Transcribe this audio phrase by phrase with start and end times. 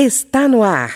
[0.00, 0.90] Está no ar.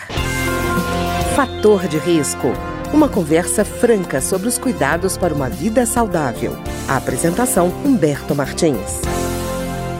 [1.35, 2.53] Fator de risco.
[2.93, 6.53] Uma conversa franca sobre os cuidados para uma vida saudável.
[6.87, 9.01] A apresentação Humberto Martins.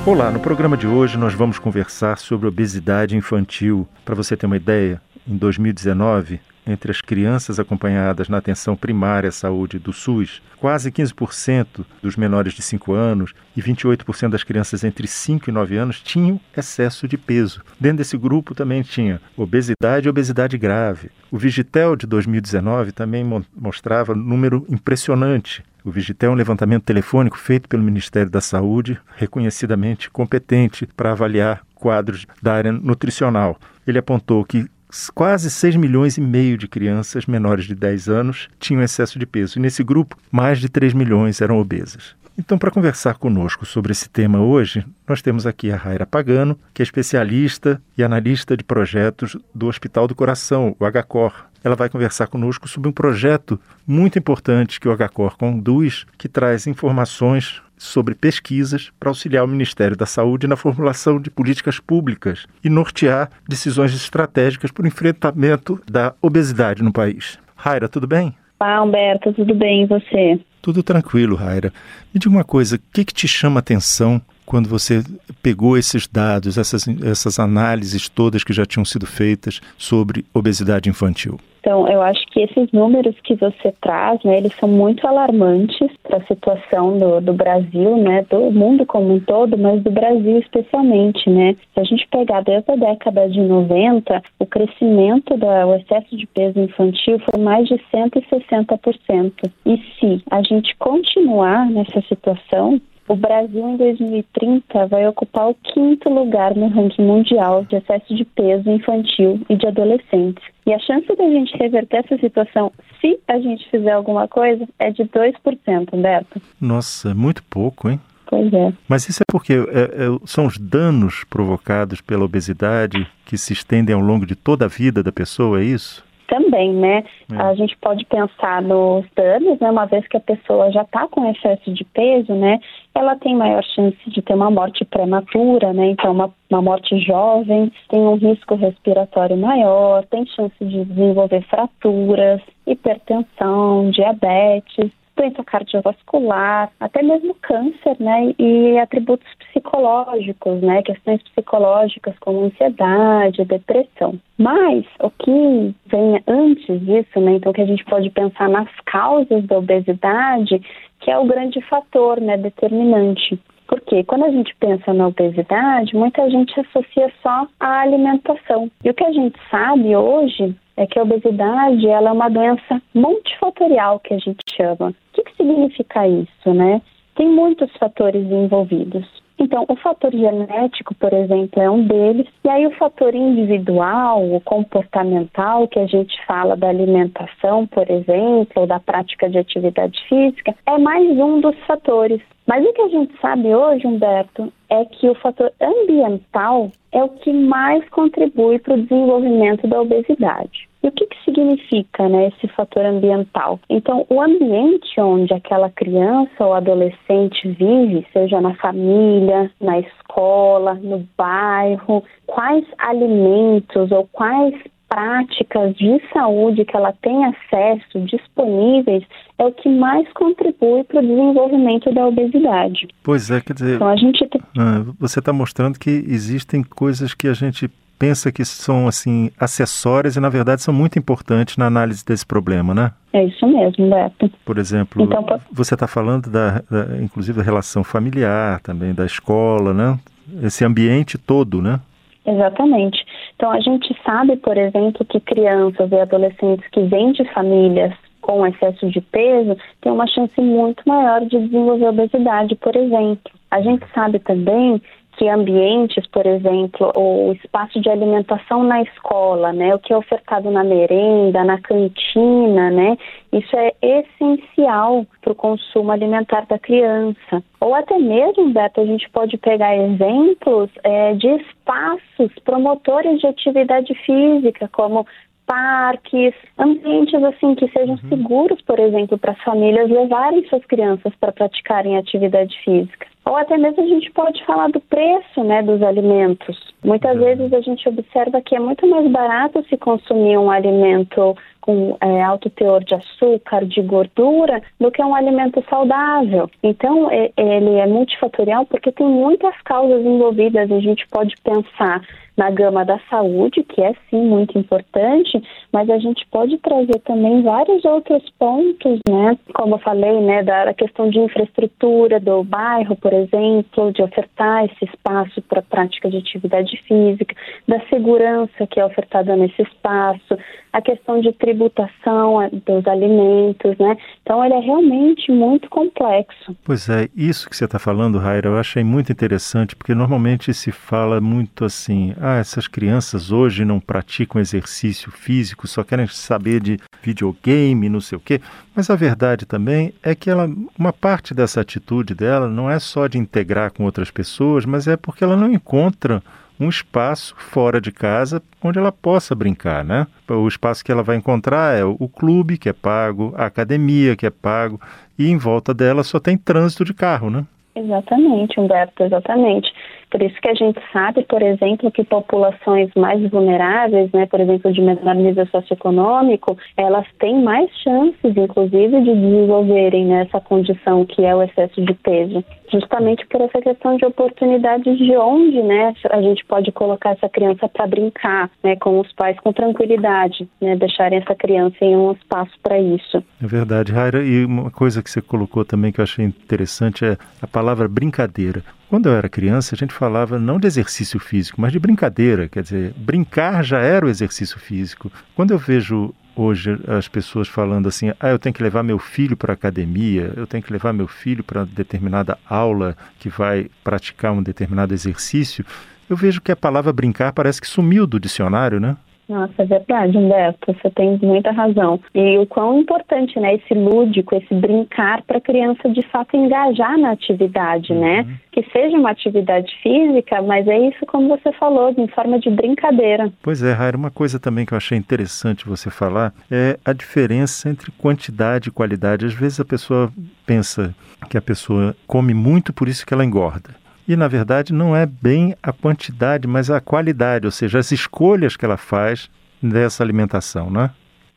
[0.05, 3.86] Olá, no programa de hoje nós vamos conversar sobre obesidade infantil.
[4.05, 9.32] Para você ter uma ideia, em 2019, entre as crianças acompanhadas na atenção primária à
[9.32, 15.07] saúde do SUS, quase 15% dos menores de 5 anos e 28% das crianças entre
[15.07, 17.61] 5 e 9 anos tinham excesso de peso.
[17.79, 21.11] Dentro desse grupo também tinha obesidade e obesidade grave.
[21.29, 25.64] O Vigitel de 2019 também mostrava um número impressionante.
[25.83, 31.61] O Vigitel é um levantamento telefônico feito pelo Ministério da Saúde, reconhecidamente competente para avaliar
[31.75, 33.59] quadros da área nutricional.
[33.86, 34.66] Ele apontou que
[35.14, 39.58] quase 6 milhões e meio de crianças menores de 10 anos tinham excesso de peso.
[39.58, 42.16] E nesse grupo, mais de 3 milhões eram obesas.
[42.38, 46.81] Então, para conversar conosco sobre esse tema hoje, nós temos aqui a Raira Pagano, que
[46.81, 51.45] é especialista e analista de projetos do Hospital do Coração, o HCOR.
[51.64, 56.67] Ela vai conversar conosco sobre um projeto muito importante que o HCOR conduz, que traz
[56.67, 62.70] informações sobre pesquisas para auxiliar o Ministério da Saúde na formulação de políticas públicas e
[62.70, 67.39] nortear decisões estratégicas para o enfrentamento da obesidade no país.
[67.55, 68.36] Raira, tudo bem?
[68.59, 70.39] Olá, Humberto, tudo bem e você?
[70.61, 71.73] Tudo tranquilo, Raira.
[72.14, 75.03] Me diga uma coisa, o que, que te chama a atenção quando você
[75.42, 81.39] pegou esses dados, essas, essas análises todas que já tinham sido feitas sobre obesidade infantil?
[81.64, 86.17] Então, eu acho que esses números que você traz, né, eles são muito alarmantes para
[86.17, 91.30] a situação do, do Brasil, né, do mundo como um todo, mas do Brasil especialmente,
[91.30, 91.55] né.
[91.73, 96.59] Se a gente pegar desde a década de 90, o crescimento do excesso de peso
[96.59, 99.31] infantil foi mais de 160%.
[99.66, 106.09] E se a gente continuar nessa situação, o Brasil, em 2030, vai ocupar o quinto
[106.09, 110.43] lugar no ranking mundial de excesso de peso infantil e de adolescentes.
[110.65, 114.89] E a chance da gente reverter essa situação, se a gente fizer alguma coisa, é
[114.91, 116.41] de 2%, Beto.
[116.59, 117.99] Nossa, é muito pouco, hein?
[118.25, 118.73] Pois é.
[118.87, 123.93] Mas isso é porque é, é, são os danos provocados pela obesidade que se estendem
[123.93, 126.03] ao longo de toda a vida da pessoa, é isso?
[126.28, 127.04] Também, né?
[127.32, 127.42] É.
[127.42, 129.70] A gente pode pensar nos danos, né?
[129.70, 132.60] Uma vez que a pessoa já está com excesso de peso, né?
[132.96, 135.88] Ela tem maior chance de ter uma morte prematura, né?
[135.88, 142.42] Então, uma, uma morte jovem, tem um risco respiratório maior, tem chance de desenvolver fraturas,
[142.66, 144.92] hipertensão, diabetes
[145.24, 148.34] doença cardiovascular, até mesmo câncer, né?
[148.38, 150.82] E atributos psicológicos, né?
[150.84, 154.20] Questões psicológicas como ansiedade, depressão.
[154.38, 157.36] Mas o que vem antes disso, né?
[157.36, 160.62] Então que a gente pode pensar nas causas da obesidade,
[161.00, 162.38] que é o grande fator, né?
[162.38, 163.40] Determinante.
[163.66, 168.70] Porque quando a gente pensa na obesidade, muita gente associa só à alimentação.
[168.84, 172.82] E o que a gente sabe hoje é que a obesidade ela é uma doença
[172.94, 174.90] multifatorial que a gente chama.
[174.90, 176.82] O que, que significa isso, né?
[177.16, 179.06] Tem muitos fatores envolvidos.
[179.38, 182.28] Então, o fator genético, por exemplo, é um deles.
[182.44, 188.62] E aí, o fator individual, o comportamental, que a gente fala da alimentação, por exemplo,
[188.62, 192.22] ou da prática de atividade física, é mais um dos fatores.
[192.46, 197.09] Mas o que a gente sabe hoje, Humberto, é que o fator ambiental é o
[197.09, 200.68] que mais contribui para o desenvolvimento da obesidade.
[200.84, 203.58] E o que, que significa né, esse fator ambiental?
[203.70, 211.08] Então, o ambiente onde aquela criança ou adolescente vive, seja na família, na escola, no
[211.18, 214.54] bairro, quais alimentos ou quais
[214.94, 219.04] práticas de saúde que ela tem acesso disponíveis
[219.40, 222.88] é o que mais contribui para o desenvolvimento da obesidade.
[223.04, 224.30] Pois é, quer dizer, então, a gente...
[224.58, 227.68] Ah, você está mostrando que existem coisas que a gente
[227.98, 232.74] pensa que são assim acessórias e na verdade são muito importantes na análise desse problema,
[232.74, 232.92] né?
[233.14, 234.30] É isso mesmo, Beto.
[234.46, 239.74] Por exemplo, então, você está falando da, da, inclusive da relação familiar, também da escola,
[239.74, 239.98] né?
[240.44, 241.80] Esse ambiente todo, né?
[242.25, 243.06] Exatamente.
[243.36, 248.48] Então, a gente sabe, por exemplo, que crianças e adolescentes que vêm de famílias com
[248.48, 253.31] excesso de peso têm uma chance muito maior de desenvolver obesidade, por exemplo.
[253.52, 254.81] A gente sabe também
[255.18, 260.50] que ambientes, por exemplo, o espaço de alimentação na escola, né, o que é ofertado
[260.50, 262.98] na merenda, na cantina, né,
[263.31, 267.44] isso é essencial para o consumo alimentar da criança.
[267.60, 273.94] Ou até mesmo, Beto, a gente pode pegar exemplos é, de espaços promotores de atividade
[274.06, 275.06] física, como
[275.45, 278.09] parques, ambientes assim que sejam uhum.
[278.09, 283.12] seguros, por exemplo, para as famílias levarem suas crianças para praticarem atividade física.
[283.25, 286.58] Ou até mesmo a gente pode falar do preço né, dos alimentos.
[286.84, 287.24] Muitas uhum.
[287.24, 292.22] vezes a gente observa que é muito mais barato se consumir um alimento com é,
[292.22, 296.50] alto teor de açúcar, de gordura, do que um alimento saudável.
[296.62, 300.69] Então, ele é multifatorial porque tem muitas causas envolvidas.
[300.69, 302.02] A gente pode pensar
[302.36, 305.42] na gama da saúde, que é sim muito importante,
[305.72, 309.38] mas a gente pode trazer também vários outros pontos, né?
[309.54, 314.86] Como eu falei, né, da questão de infraestrutura do bairro, por exemplo, de ofertar esse
[314.86, 317.36] espaço para prática de atividade física,
[317.68, 320.38] da segurança que é ofertada nesse espaço,
[320.74, 323.95] a questão de tributação eh, dos alimentos, né?
[324.24, 326.56] Então ele é realmente muito complexo.
[326.63, 330.71] Pois é, isso que você está falando, Raira, eu achei muito interessante, porque normalmente se
[330.71, 336.77] fala muito assim, ah, essas crianças hoje não praticam exercício físico, só querem saber de
[337.04, 338.42] videogame, não sei o quê.
[338.75, 343.08] Mas a verdade também é que ela, uma parte dessa atitude dela não é só
[343.08, 346.24] de integrar com outras pessoas, mas é porque ela não encontra
[346.60, 350.08] um espaço fora de casa onde ela possa brincar, né?
[350.28, 354.25] O espaço que ela vai encontrar é o clube, que é pago, a academia, que
[354.25, 354.80] é pago,
[355.18, 357.46] e em volta dela só tem trânsito de carro, né?
[357.76, 359.72] Exatamente, Humberto, exatamente.
[360.13, 364.71] Por isso que a gente sabe, por exemplo, que populações mais vulneráveis, né, por exemplo,
[364.71, 371.25] de menor nível socioeconômico, elas têm mais chances, inclusive, de desenvolverem né, essa condição que
[371.25, 376.21] é o excesso de peso, justamente por essa questão de oportunidades de onde, né, a
[376.21, 381.18] gente pode colocar essa criança para brincar, né, com os pais com tranquilidade, né, deixarem
[381.18, 383.18] essa criança em um espaço para isso.
[383.42, 384.24] É verdade, Raira.
[384.24, 388.62] E uma coisa que você colocou também que eu achei interessante é a palavra brincadeira.
[388.94, 392.48] Quando eu era criança, a gente falava não de exercício físico, mas de brincadeira.
[392.48, 395.12] Quer dizer, brincar já era o exercício físico.
[395.36, 399.36] Quando eu vejo hoje as pessoas falando assim: ah, eu tenho que levar meu filho
[399.36, 404.31] para a academia, eu tenho que levar meu filho para determinada aula que vai praticar
[404.31, 405.66] um determinado exercício,
[406.07, 408.95] eu vejo que a palavra brincar parece que sumiu do dicionário, né?
[409.33, 412.00] Nossa, é verdade, Humberto, você tem muita razão.
[412.13, 417.00] E o quão importante, né, esse lúdico, esse brincar para a criança de fato engajar
[417.00, 418.21] na atividade, né?
[418.21, 418.35] uhum.
[418.51, 423.33] Que seja uma atividade física, mas é isso como você falou, em forma de brincadeira.
[423.41, 427.68] Pois é, Raira, uma coisa também que eu achei interessante você falar é a diferença
[427.68, 429.25] entre quantidade e qualidade.
[429.25, 430.13] Às vezes a pessoa
[430.45, 430.94] pensa
[431.27, 433.81] que a pessoa come muito, por isso que ela engorda.
[434.08, 438.58] E, na verdade, não é bem a quantidade, mas a qualidade, ou seja, as escolhas
[438.58, 439.30] que ela faz
[439.62, 440.90] dessa alimentação, né?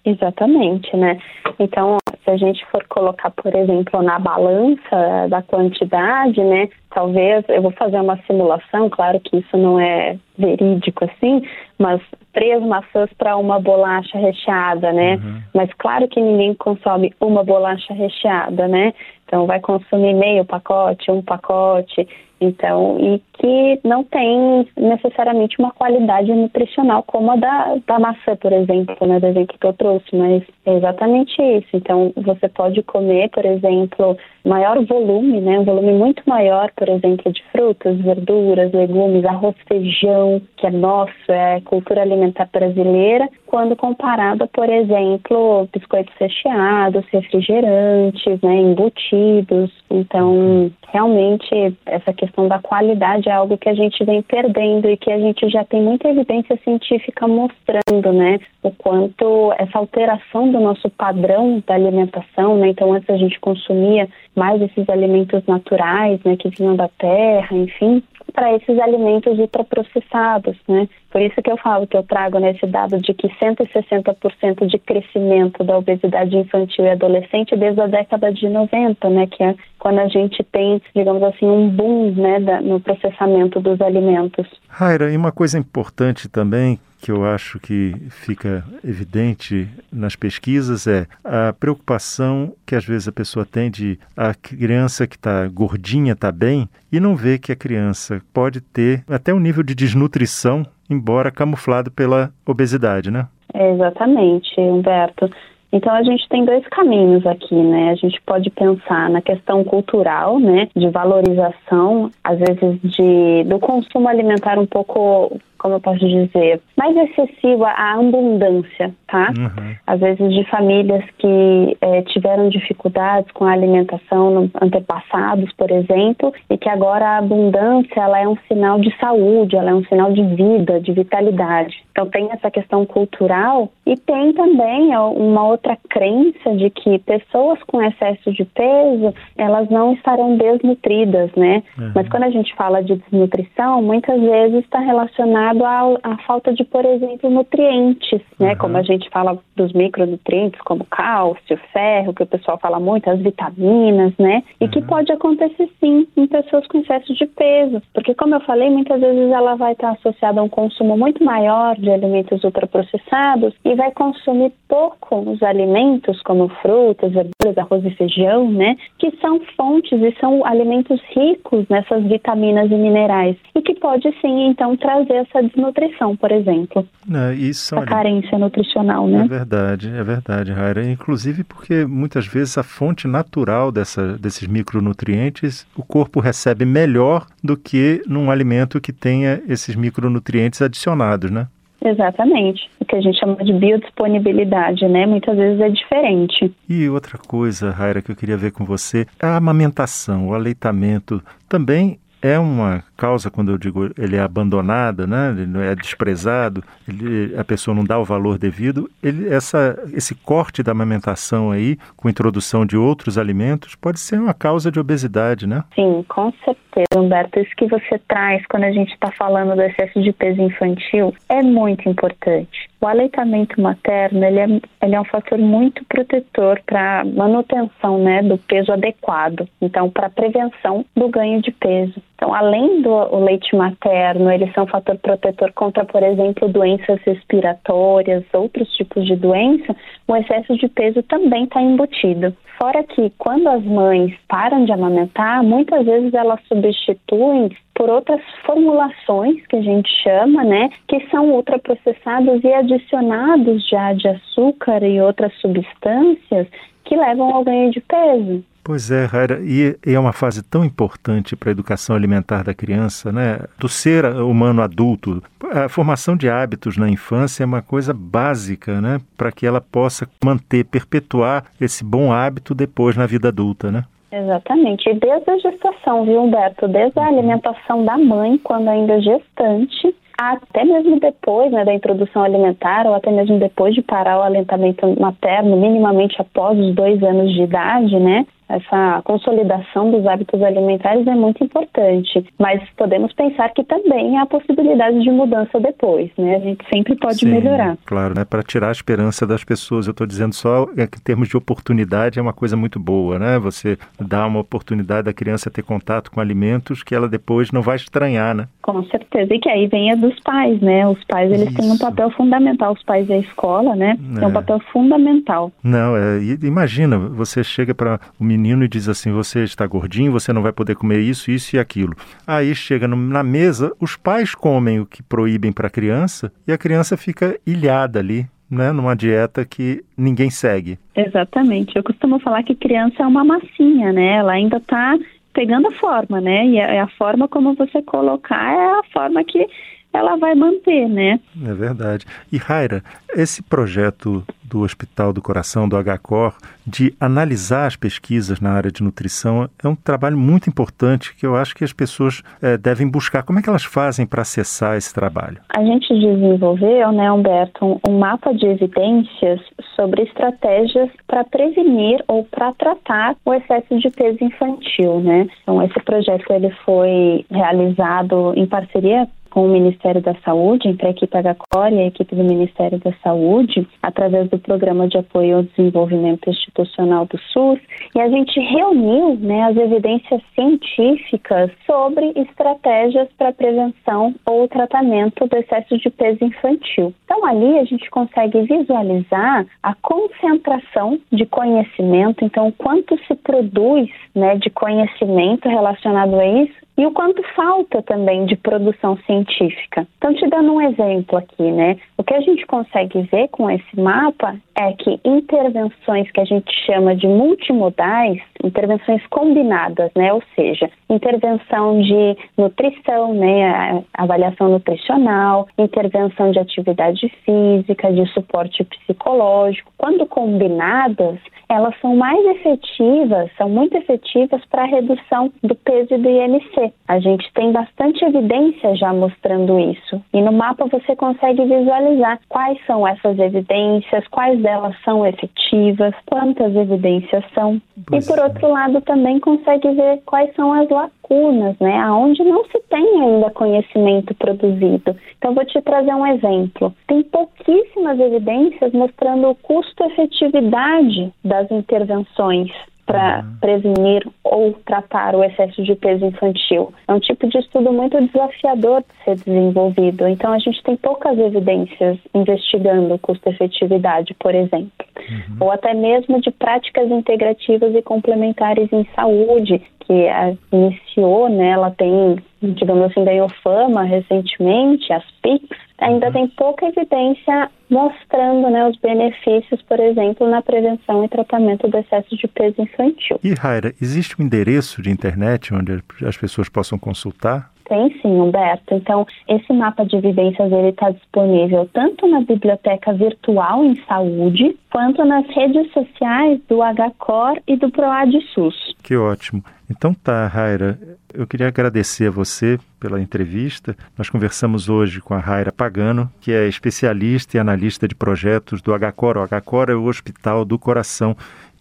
[0.04, 1.18] Exatamente, né?
[1.58, 6.68] Então, se a gente for colocar, por exemplo, na balança da quantidade, né?
[6.96, 11.42] Talvez eu vou fazer uma simulação, claro que isso não é verídico assim,
[11.78, 12.00] mas
[12.32, 15.16] três maçãs para uma bolacha recheada, né?
[15.16, 15.42] Uhum.
[15.52, 18.94] Mas claro que ninguém consome uma bolacha recheada, né?
[19.26, 22.08] Então vai consumir meio pacote, um pacote.
[22.40, 28.52] Então, e que não tem necessariamente uma qualidade nutricional como a da, da maçã, por
[28.52, 31.68] exemplo, né, do exemplo que eu trouxe, mas é exatamente isso.
[31.72, 37.32] Então, você pode comer, por exemplo, maior volume, né, um volume muito maior, por exemplo,
[37.32, 44.46] de frutas, verduras, legumes, arroz, feijão, que é nosso, é cultura alimentar brasileira, quando comparado,
[44.48, 49.70] por exemplo, biscoitos recheados, refrigerantes, né, embutidos.
[49.90, 55.10] Então, realmente, essa questão da qualidade é algo que a gente vem perdendo e que
[55.10, 60.88] a gente já tem muita evidência científica mostrando, né, o quanto essa alteração do nosso
[60.90, 66.50] padrão da alimentação, né, então antes a gente consumia mais esses alimentos naturais, né, que
[66.50, 68.02] vinham da terra, enfim,
[68.32, 70.86] para esses alimentos ultraprocessados, né?
[71.10, 75.64] Por isso que eu falo que eu trago nesse dado de que 160% de crescimento
[75.64, 79.26] da obesidade infantil e adolescente desde a década de 90, né?
[79.26, 83.80] Que é quando a gente tem, digamos assim, um boom, né, da, no processamento dos
[83.80, 84.46] alimentos.
[84.68, 91.06] Raira, e uma coisa importante também que eu acho que fica evidente nas pesquisas é
[91.22, 96.32] a preocupação que às vezes a pessoa tem de a criança que está gordinha está
[96.32, 101.30] bem e não vê que a criança pode ter até um nível de desnutrição, embora
[101.30, 103.28] camuflado pela obesidade, né?
[103.54, 105.30] exatamente, Humberto.
[105.72, 107.90] Então a gente tem dois caminhos aqui, né?
[107.90, 114.08] A gente pode pensar na questão cultural, né, de valorização, às vezes de do consumo
[114.08, 119.32] alimentar um pouco como eu posso dizer, mais excessiva a abundância, tá?
[119.36, 119.74] Uhum.
[119.86, 126.32] Às vezes de famílias que é, tiveram dificuldades com a alimentação no, antepassados, por exemplo,
[126.50, 130.12] e que agora a abundância ela é um sinal de saúde, ela é um sinal
[130.12, 131.84] de vida, de vitalidade.
[131.90, 137.80] Então tem essa questão cultural e tem também uma outra crença de que pessoas com
[137.82, 141.62] excesso de peso elas não estarão desnutridas, né?
[141.78, 141.92] Uhum.
[141.94, 146.84] Mas quando a gente fala de desnutrição, muitas vezes está relacionado à, falta de, por
[146.84, 148.52] exemplo, nutrientes, né?
[148.52, 148.58] Uhum.
[148.58, 153.20] Como a gente fala dos micronutrientes, como cálcio, ferro, que o pessoal fala muito, as
[153.20, 154.42] vitaminas, né?
[154.60, 154.70] E uhum.
[154.70, 159.00] que pode acontecer sim em pessoas com excesso de peso, porque como eu falei, muitas
[159.00, 163.90] vezes ela vai estar associada a um consumo muito maior de alimentos ultraprocessados e vai
[163.92, 168.76] consumir pouco os alimentos como frutas, verduras, arroz e feijão, né?
[168.98, 174.76] Que são fontes e são alimentos ricos nessas vitaminas e minerais e pode sim então
[174.76, 176.86] trazer essa desnutrição, por exemplo.
[177.12, 179.24] É, isso a carência nutricional, né?
[179.24, 180.84] É verdade, é verdade, Raira.
[180.84, 187.56] Inclusive porque muitas vezes a fonte natural dessa, desses micronutrientes o corpo recebe melhor do
[187.56, 191.46] que num alimento que tenha esses micronutrientes adicionados, né?
[191.84, 192.68] Exatamente.
[192.80, 195.06] O que a gente chama de biodisponibilidade, né?
[195.06, 196.52] Muitas vezes é diferente.
[196.68, 201.98] E outra coisa, Raira, que eu queria ver com você, a amamentação, o aleitamento também
[202.20, 205.34] é uma causa, quando eu digo ele é abandonado, né?
[205.36, 210.62] ele é desprezado, ele, a pessoa não dá o valor devido, ele, essa, esse corte
[210.62, 215.64] da amamentação aí, com introdução de outros alimentos, pode ser uma causa de obesidade, né?
[215.74, 217.40] Sim, com certeza, Humberto.
[217.40, 221.42] Isso que você traz quando a gente está falando do excesso de peso infantil é
[221.42, 222.68] muito importante.
[222.80, 224.46] O aleitamento materno ele é,
[224.82, 230.84] ele é um fator muito protetor para manutenção né, do peso adequado, então para prevenção
[230.94, 232.00] do ganho de peso.
[232.14, 238.68] Então, além do leite materno, eles são fator protetor contra, por exemplo, doenças respiratórias, outros
[238.74, 239.74] tipos de doença,
[240.06, 242.32] o excesso de peso também está embutido.
[242.56, 249.44] Fora que, quando as mães param de amamentar, muitas vezes elas substituem por outras formulações
[249.48, 255.34] que a gente chama, né, que são ultraprocessados e adicionados já de açúcar e outras
[255.40, 256.46] substâncias
[256.84, 258.44] que levam ao ganho de peso.
[258.66, 263.12] Pois é, Raira, e é uma fase tão importante para a educação alimentar da criança,
[263.12, 263.38] né?
[263.60, 265.22] Do ser humano adulto.
[265.52, 268.98] A formação de hábitos na infância é uma coisa básica, né?
[269.16, 273.84] Para que ela possa manter, perpetuar esse bom hábito depois na vida adulta, né?
[274.10, 274.90] Exatamente.
[274.90, 276.66] E desde a gestação, viu, Humberto?
[276.66, 277.18] Desde a uhum.
[277.18, 283.12] alimentação da mãe, quando ainda gestante, até mesmo depois né, da introdução alimentar, ou até
[283.12, 288.26] mesmo depois de parar o alentamento materno, minimamente após os dois anos de idade, né?
[288.48, 295.02] Essa consolidação dos hábitos alimentares é muito importante, mas podemos pensar que também há possibilidade
[295.02, 296.36] de mudança depois, né?
[296.36, 297.76] A gente sempre pode Sim, melhorar.
[297.84, 298.24] Claro, né?
[298.24, 299.86] Para tirar a esperança das pessoas.
[299.86, 303.18] Eu estou dizendo só é que em termos de oportunidade é uma coisa muito boa,
[303.18, 303.38] né?
[303.38, 307.76] Você dá uma oportunidade da criança ter contato com alimentos que ela depois não vai
[307.76, 308.46] estranhar, né?
[308.62, 309.34] Com certeza.
[309.34, 310.86] E que aí venha dos pais, né?
[310.86, 311.56] Os pais, eles Isso.
[311.56, 312.72] têm um papel fundamental.
[312.72, 313.96] Os pais da escola, né?
[314.14, 314.18] É.
[314.20, 315.52] Tem um papel fundamental.
[315.62, 320.32] Não, é, imagina, você chega para o menino e diz assim: você está gordinho, você
[320.32, 321.94] não vai poder comer isso, isso e aquilo.
[322.26, 326.58] Aí chega na mesa, os pais comem o que proíbem para a criança e a
[326.58, 328.26] criança fica ilhada ali.
[328.48, 330.78] Né, numa dieta que ninguém segue.
[330.94, 331.74] Exatamente.
[331.74, 334.18] Eu costumo falar que criança é uma massinha, né?
[334.18, 334.96] Ela ainda está
[335.34, 336.46] pegando a forma, né?
[336.46, 339.48] E a, é a forma como você colocar é a forma que
[339.96, 341.18] ela vai manter, né?
[341.44, 342.04] É verdade.
[342.30, 342.82] E Raira,
[343.14, 346.34] esse projeto do Hospital do Coração, do HCOR,
[346.66, 351.36] de analisar as pesquisas na área de nutrição é um trabalho muito importante que eu
[351.36, 353.22] acho que as pessoas é, devem buscar.
[353.22, 355.38] Como é que elas fazem para acessar esse trabalho?
[355.48, 359.40] A gente desenvolveu, né, Humberto, um, um mapa de evidências
[359.74, 365.26] sobre estratégias para prevenir ou para tratar o excesso de peso infantil, né?
[365.42, 370.90] Então, esse projeto ele foi realizado em parceria com o Ministério da Saúde, entre a
[370.92, 375.42] equipe HCOR e a equipe do Ministério da Saúde, através do Programa de Apoio ao
[375.42, 377.58] Desenvolvimento Institucional do SUS,
[377.94, 385.36] e a gente reuniu né, as evidências científicas sobre estratégias para prevenção ou tratamento do
[385.36, 386.94] excesso de peso infantil.
[387.04, 394.36] Então, ali a gente consegue visualizar a concentração de conhecimento, então, quanto se produz né,
[394.36, 399.86] de conhecimento relacionado a isso e o quanto falta também de produção científica.
[399.98, 401.76] Então, te dando um exemplo aqui, né?
[401.96, 406.52] O que a gente consegue ver com esse mapa é que intervenções que a gente
[406.66, 410.12] chama de multimodais, intervenções combinadas, né?
[410.12, 413.82] Ou seja, intervenção de nutrição, né?
[413.94, 419.72] Avaliação nutricional, intervenção de atividade física, de suporte psicológico.
[419.78, 421.18] Quando combinadas,
[421.48, 426.65] elas são mais efetivas, são muito efetivas para a redução do peso do IMC.
[426.88, 430.00] A gente tem bastante evidência já mostrando isso.
[430.12, 436.54] E no mapa você consegue visualizar quais são essas evidências, quais delas são efetivas, quantas
[436.54, 437.60] evidências são.
[437.86, 441.78] Pois e por outro lado também consegue ver quais são as lacunas, né?
[441.78, 444.96] Aonde não se tem ainda conhecimento produzido.
[445.18, 446.74] Então vou te trazer um exemplo.
[446.86, 452.50] Tem pouquíssimas evidências mostrando o custo-efetividade das intervenções
[452.86, 453.36] para uhum.
[453.40, 456.72] prevenir ou tratar o excesso de peso infantil.
[456.86, 460.06] É um tipo de estudo muito desafiador de ser desenvolvido.
[460.06, 464.70] Então, a gente tem poucas evidências investigando custo-efetividade, por exemplo.
[464.96, 465.36] Uhum.
[465.40, 470.06] Ou até mesmo de práticas integrativas e complementares em saúde, que
[470.52, 476.12] iniciou, né, ela tem, digamos assim, ganhou fama recentemente, as PICs, ainda uhum.
[476.12, 482.16] tem pouca evidência mostrando né, os benefícios, por exemplo, na prevenção e tratamento do excesso
[482.16, 483.18] de peso infantil.
[483.22, 487.50] E, Raira, existe um endereço de internet onde as pessoas possam consultar?
[487.68, 488.74] Tem sim, Humberto.
[488.74, 495.04] Então, esse mapa de vivências ele está disponível tanto na biblioteca virtual em saúde, quanto
[495.04, 498.76] nas redes sociais do HCOR e do PROAD SUS.
[498.84, 499.42] Que ótimo.
[499.68, 500.78] Então tá, Raira,
[501.12, 503.76] eu queria agradecer a você pela entrevista.
[503.98, 508.72] Nós conversamos hoje com a Raira Pagano, que é especialista e analista de projetos do
[508.72, 509.16] HCOR.
[509.16, 511.16] O HCOR é o Hospital do Coração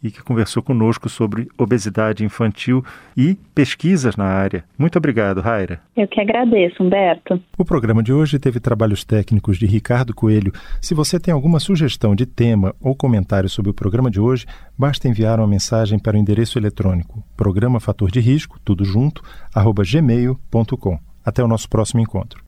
[0.06, 2.86] e que conversou conosco sobre obesidade infantil
[3.18, 4.64] e pesquisas na área.
[4.78, 5.82] Muito obrigado, Raira.
[5.98, 7.42] Eu que agradeço, Humberto.
[7.58, 10.54] O programa de hoje teve trabalhos técnicos de Ricardo Coelho.
[10.80, 14.46] Se você tem alguma sugestão de tema ou comentário sobre o programa de hoje,
[14.78, 19.84] basta enviar uma mensagem para o endereço eletrônico programa fator de risco, tudo junto, arroba
[19.84, 21.00] gmail.com.
[21.26, 22.44] Até o nosso próximo encontro.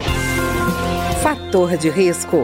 [1.23, 2.43] Fator de risco